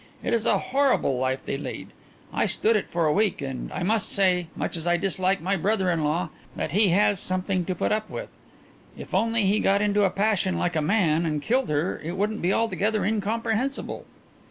[0.23, 1.89] It is a horrible life they lead.
[2.33, 5.55] I stood it for a week and I must say, much as I dislike my
[5.55, 8.29] brother in law, that he has something to put up with.
[8.97, 12.41] If only he got into a passion like a man and killed her it wouldn't
[12.41, 14.07] be altogether incomprehensible."